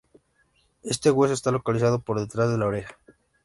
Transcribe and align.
Este 0.81 1.11
hueso 1.11 1.35
está 1.35 1.51
localizado 1.51 1.99
por 1.99 2.19
detrás 2.19 2.49
de 2.49 2.57
la 2.57 2.65
oreja. 2.65 2.97